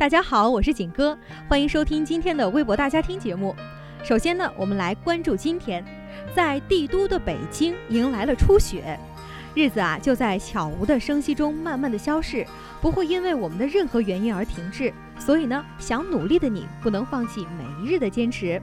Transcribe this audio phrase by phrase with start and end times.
[0.00, 1.14] 大家好，我是景哥，
[1.46, 3.54] 欢迎收听今天的微博大家庭节目。
[4.02, 5.84] 首先呢，我们来关注今天，
[6.34, 8.98] 在帝都的北京迎来了初雪，
[9.54, 12.46] 日子啊就在悄无的声息中慢慢的消逝，
[12.80, 14.90] 不会因为我们的任何原因而停滞。
[15.18, 18.58] 所以呢，想努力的你不能放弃每一日的坚持。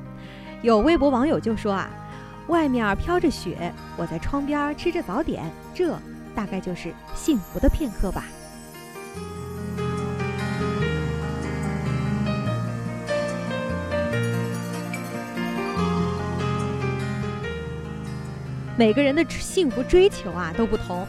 [0.64, 1.88] 有微博网友就说啊，
[2.48, 5.96] 外面飘着雪，我在窗边吃着早点，这
[6.34, 8.26] 大概就是幸福的片刻吧。
[18.78, 21.08] 每个人的幸福追求啊都不同，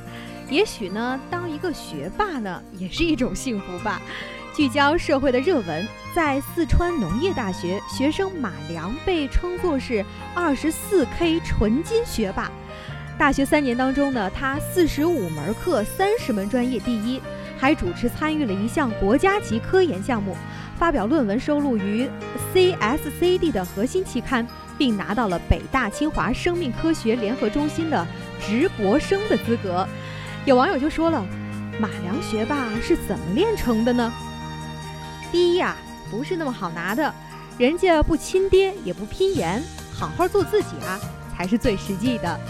[0.48, 4.00] 也许呢，当一个学霸呢也是一种幸福吧。
[4.56, 10.02] 聚焦社会的热文，在四川农业大学，学生马良被称作是
[10.34, 12.50] 二十四 K 纯金学霸。
[13.19, 17.20] 大学三年当中呢，他四十五门课三十门专业第一，
[17.58, 20.34] 还主持参与了一项国家级科研项目，
[20.78, 22.08] 发表论文收录于
[22.55, 24.47] CSCD 的核心期刊。
[24.79, 28.07] 并拿到了北大清华生命科学联合中心的
[28.41, 29.87] 直博生的资格。
[30.47, 31.23] 有网友就说了
[31.79, 34.11] ：“马良学霸是怎么练成的呢？”
[35.31, 35.77] 第一呀，
[36.11, 37.12] 不是那么好拿的，
[37.59, 39.62] 人家不亲爹也不拼颜，
[39.93, 40.99] 好好做自己啊，
[41.37, 42.41] 才是最实际的。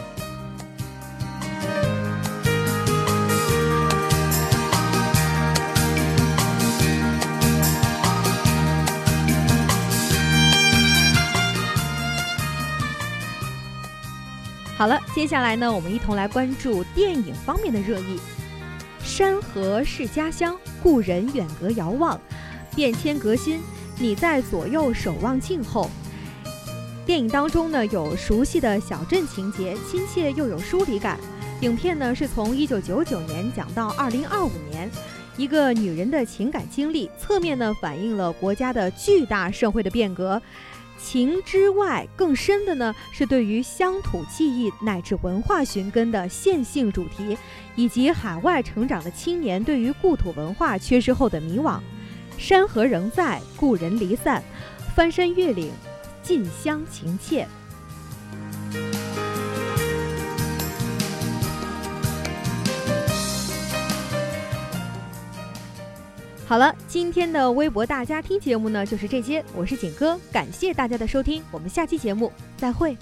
[14.79, 18.17] 好了，接下来呢，我们一同来关注电影方面的热议。
[19.03, 22.17] 山河是家乡，故人远隔遥望，
[22.77, 23.61] 变迁革新，
[23.99, 25.91] 你在左右守望静候。
[27.05, 31.19] 电影当中呢，有熟悉的小镇情节，亲切又有疏离感。
[31.61, 34.89] 影片呢是从一九九九年讲到二零二五年，
[35.37, 40.41] 一个女人的情感经历，侧面呢反映了国家的巨大社会的变革。
[40.99, 47.39] 情之外，更深的呢是对于乡土记忆乃至文化寻根的线性主题，
[47.77, 51.79] 以及海外成长的青年对于故土文化缺失后的迷惘。
[52.37, 54.43] 山河仍在，故人离散，
[54.95, 55.71] 翻山越岭，
[56.23, 57.47] 近乡情怯。
[66.49, 72.97] 好了，今天的微博大家听节目呢就是这些，我是景哥，感谢大家的收听，我们下期节目再会。